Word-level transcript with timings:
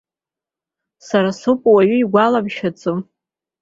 Сара 1.07 1.31
соуп 1.39 1.61
уаҩ 1.73 1.91
игәаламшәаӡо. 2.01 2.93